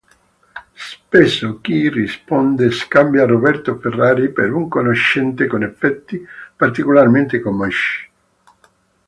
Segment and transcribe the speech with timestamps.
[0.73, 8.09] Spesso chi risponde scambia Roberto Ferrari per un conoscente con effetti particolarmente comici.